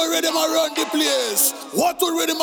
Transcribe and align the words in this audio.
know 0.00 0.10
rhythm 0.10 0.36
I 0.36 0.46
run 0.46 0.74
the 0.74 0.86
place. 0.90 1.52
What 1.72 1.98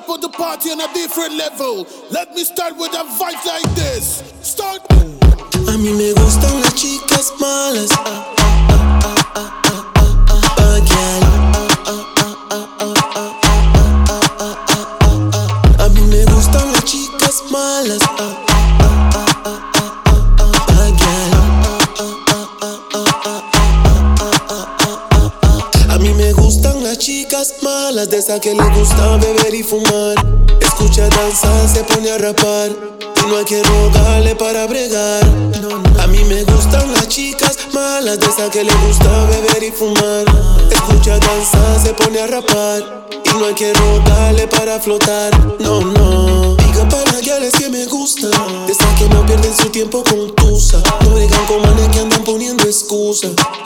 put 0.00 0.20
the 0.20 0.28
party 0.28 0.70
on 0.70 0.80
a 0.80 0.92
different 0.94 1.34
level? 1.34 1.86
Let 2.10 2.34
me 2.34 2.44
start 2.44 2.76
with 2.76 2.92
a 2.94 3.04
vibe 3.18 3.44
like 3.44 3.74
this. 3.74 4.22
Start. 4.42 4.82
A 4.90 5.78
mí 5.78 5.92
me 5.92 6.12
gustan 6.12 6.60
las 6.60 6.74
chicas 6.74 7.32
malas. 7.40 7.90
Ah, 7.92 8.34
ah, 8.36 9.02
ah, 9.04 9.32
ah, 9.34 9.72
gustan 26.52 26.84
las 26.84 26.98
chicas 26.98 27.54
malas, 27.62 28.10
de 28.10 28.18
esas 28.18 28.38
que 28.38 28.52
le 28.52 28.62
gusta 28.76 29.16
beber 29.16 29.54
y 29.54 29.62
fumar. 29.62 30.14
Escucha 30.60 31.08
danzar, 31.08 31.66
se 31.66 31.82
pone 31.82 32.10
a 32.10 32.18
rapar. 32.18 32.70
Y 33.16 33.26
no 33.26 33.38
hay 33.38 33.44
que 33.46 33.62
rogarle 33.62 34.36
para 34.36 34.66
bregar. 34.66 35.22
A 35.98 36.06
mí 36.08 36.22
me 36.24 36.44
gustan 36.44 36.92
las 36.92 37.08
chicas 37.08 37.56
malas, 37.72 38.20
de 38.20 38.26
esas 38.26 38.50
que 38.50 38.64
le 38.64 38.72
gusta 38.86 39.08
beber 39.30 39.62
y 39.62 39.70
fumar. 39.70 40.26
Escucha 40.70 41.18
danzar, 41.18 41.80
se 41.82 41.94
pone 41.94 42.20
a 42.20 42.26
rapar. 42.26 43.08
Y 43.24 43.38
no 43.38 43.46
hay 43.46 43.54
que 43.54 43.72
rogarle 43.72 44.46
para 44.46 44.78
flotar. 44.78 45.32
No, 45.58 45.80
no. 45.80 46.54
Diga 46.56 46.86
para 46.86 47.18
guiales 47.20 47.54
que 47.54 47.70
me 47.70 47.86
gustan. 47.86 48.30
De 48.66 48.72
esas 48.72 48.98
que 48.98 49.08
no 49.08 49.24
pierden 49.24 49.56
su 49.56 49.70
tiempo 49.70 50.04
con 50.04 50.21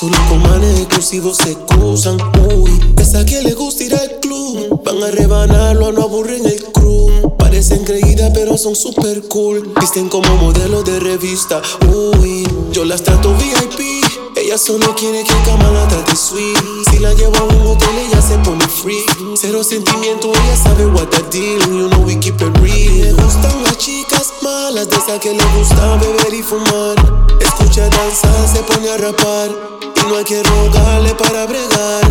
Solo 0.00 0.16
con 0.30 0.40
manes 0.40 0.80
exclusivos 0.80 1.36
se 1.36 1.50
excusan. 1.50 2.16
Uy, 2.56 2.70
esa 2.96 3.22
que 3.26 3.42
le 3.42 3.52
gusta 3.52 3.84
ir 3.84 3.94
al 3.94 4.18
club. 4.20 4.80
Van 4.82 5.02
a 5.02 5.10
rebanarlo, 5.10 5.92
no 5.92 6.04
aburren 6.04 6.46
el 6.46 6.64
crew. 6.72 7.36
Parecen 7.36 7.84
creídas, 7.84 8.30
pero 8.32 8.56
son 8.56 8.74
super 8.74 9.28
cool. 9.28 9.74
Visten 9.78 10.08
como 10.08 10.34
modelos 10.36 10.86
de 10.86 11.00
revista. 11.00 11.60
Uy, 11.92 12.48
yo 12.72 12.86
las 12.86 13.02
trato 13.02 13.34
VIP. 13.34 14.02
Ella 14.36 14.56
solo 14.56 14.94
quiere 14.94 15.22
que 15.22 15.34
cama 15.44 15.70
la 15.70 15.86
trate 15.86 16.16
sweet. 16.16 16.56
Si 16.90 16.98
la 16.98 17.12
llevo 17.12 17.36
a 17.36 17.44
un 17.44 17.66
hotel, 17.66 17.98
ella 18.08 18.22
se 18.22 18.38
pone 18.38 18.66
free. 18.66 19.04
Cero 19.38 19.62
sentimiento, 19.62 20.32
ella 20.32 20.56
sabe 20.56 20.86
what 20.86 21.08
the 21.08 21.22
deal. 21.30 21.60
You 21.68 21.90
know 21.90 22.00
we 22.06 22.18
keep 22.18 22.40
it 22.40 22.56
real. 22.62 23.14
Me 23.16 23.22
gustan 23.22 23.62
las 23.64 23.76
chicas 23.76 24.32
malas, 24.40 24.88
de 24.88 24.96
esas 24.96 25.18
que 25.20 25.34
le 25.34 25.44
gusta 25.58 25.96
beber 25.96 26.32
y 26.32 26.42
fumar. 26.42 26.96
Escucha 27.38 27.86
danzar, 27.90 28.48
se 28.48 28.62
pone 28.62 28.88
a 28.88 28.96
rapar. 28.96 29.79
Y 30.00 30.08
no 30.08 30.16
hay 30.16 30.24
que 30.24 30.42
rogarle 30.42 31.14
para 31.14 31.46
bregar. 31.46 32.04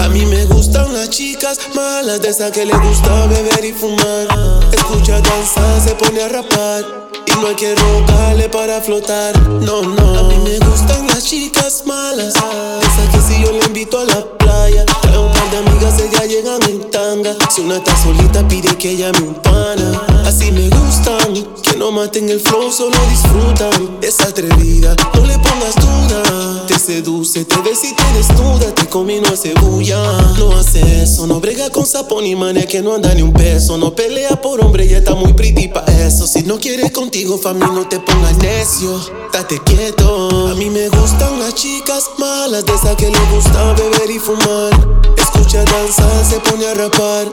A 0.00 0.08
mí 0.08 0.26
me 0.26 0.44
gustan 0.46 0.92
las 0.92 1.10
chicas 1.10 1.58
malas, 1.74 2.20
de 2.20 2.28
esas 2.28 2.50
que 2.50 2.66
le 2.66 2.76
gusta 2.76 3.26
beber 3.26 3.64
y 3.64 3.72
fumar. 3.72 4.26
Escucha 4.72 5.20
danzar, 5.20 5.80
se 5.80 5.94
pone 5.94 6.22
a 6.22 6.28
rapar. 6.28 6.84
Y 7.26 7.32
no 7.40 7.46
hay 7.46 7.54
que 7.54 7.74
rogarle 7.74 8.48
para 8.48 8.80
flotar. 8.80 9.40
No, 9.40 9.82
no. 9.82 10.18
A 10.18 10.22
mí 10.24 10.36
me 10.44 10.58
gustan 10.66 11.06
las 11.06 11.24
chicas 11.24 11.84
malas. 11.86 12.34
Esas 12.34 13.08
que 13.12 13.20
si 13.20 13.42
yo 13.42 13.52
le 13.52 13.64
invito 13.66 13.98
a 13.98 14.04
la 14.04 14.24
playa, 14.38 14.84
trae 15.02 15.18
un 15.18 15.32
par 15.32 15.50
de 15.50 15.58
amigas, 15.58 16.00
ellas 16.00 16.28
llegan 16.28 16.62
en 16.64 16.90
tanga. 16.90 17.36
Si 17.50 17.60
una 17.60 17.76
está 17.76 17.96
solita, 18.02 18.46
pide 18.48 18.76
que 18.76 18.96
llame 18.96 19.20
un 19.20 19.34
pana. 19.34 20.11
Así 20.24 20.50
me 20.52 20.68
gustan, 20.68 21.34
que 21.62 21.76
no 21.76 21.90
maten 21.90 22.28
el 22.28 22.40
flow, 22.40 22.70
solo 22.70 22.96
disfrutan. 23.10 23.98
Es 24.02 24.20
atrevida, 24.20 24.94
no 25.14 25.26
le 25.26 25.38
pongas 25.38 25.74
duda. 25.76 26.66
Te 26.66 26.78
seduce, 26.78 27.44
te 27.44 27.56
ves 27.62 27.84
y 27.84 27.94
te 27.94 28.04
desnuda. 28.14 28.74
Te 28.74 28.86
come 28.88 29.16
y 29.16 29.20
no 29.20 29.28
hace 29.28 29.54
bulla. 29.54 30.00
No 30.38 30.56
hace 30.56 31.02
eso, 31.02 31.26
no 31.26 31.40
brega 31.40 31.70
con 31.70 31.86
sapo 31.86 32.20
ni 32.20 32.34
manía 32.36 32.66
que 32.66 32.82
no 32.82 32.94
anda 32.94 33.12
ni 33.14 33.22
un 33.22 33.32
peso. 33.32 33.76
No 33.76 33.94
pelea 33.94 34.40
por 34.40 34.64
hombre, 34.64 34.86
ya 34.86 34.98
está 34.98 35.14
muy 35.14 35.32
pretty 35.32 35.68
pa' 35.68 35.84
eso. 36.06 36.26
Si 36.26 36.42
no 36.42 36.58
quiere 36.58 36.90
contigo, 36.90 37.38
fami, 37.38 37.60
no 37.60 37.86
te 37.88 37.98
pongas 38.00 38.36
necio. 38.38 38.98
Date 39.32 39.60
quieto. 39.64 40.48
A 40.48 40.54
mí 40.54 40.70
me 40.70 40.88
gustan 40.88 41.38
las 41.40 41.54
chicas 41.54 42.04
malas, 42.18 42.64
de 42.64 42.74
esas 42.74 42.96
que 42.96 43.10
le 43.10 43.20
gusta 43.34 43.72
beber 43.74 44.10
y 44.10 44.18
fumar. 44.18 45.02
Escucha 45.16 45.64
danzar, 45.64 46.24
se 46.24 46.38
pone 46.40 46.66
a 46.66 46.74
rapar. 46.74 47.26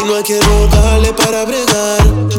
Y 0.00 0.06
no 0.06 0.16
hay 0.16 0.22
que 0.22 0.40
rogarle 0.40 1.12
para 1.14 1.44
bregar. 1.44 2.33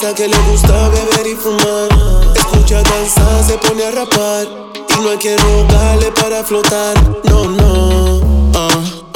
Esas 0.00 0.14
que 0.14 0.28
le 0.28 0.36
gusta 0.50 0.88
beber 0.88 1.26
y 1.26 1.34
fumar. 1.34 1.88
Escucha 2.34 2.82
danzar, 2.82 3.44
se 3.44 3.58
pone 3.58 3.84
a 3.84 3.90
rapar. 3.90 4.46
Y 4.88 5.02
no 5.02 5.10
hay 5.10 5.18
que 5.18 5.36
rogarle 5.36 6.10
para 6.12 6.42
flotar. 6.42 6.96
No, 7.24 7.44
no. 7.44 8.52
Ah, 8.54 8.70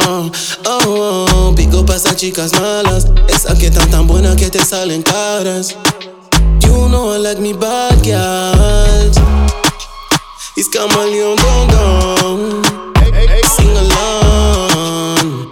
oh, 0.06 0.31
oh. 0.67 1.53
Pico 1.56 1.87
pa' 1.87 1.97
esas 1.97 2.17
chicas 2.17 2.53
malas. 2.61 3.06
Esas 3.28 3.59
que 3.59 3.69
están 3.69 3.91
tan 3.91 4.06
buenas 4.06 4.37
que 4.37 4.50
te 4.50 4.62
salen 4.62 5.03
caras. 5.03 5.75
You 6.61 6.89
know 6.89 7.15
I 7.15 7.19
like 7.19 7.41
me 7.41 7.55
bad 7.55 8.03
girls. 8.05 9.17
It's 10.56 10.69
Camaleon 10.69 11.37
Don 11.37 11.69
Don. 11.69 12.62
Sing 13.56 13.75
along. 13.75 15.49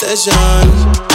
Session. 0.00 1.11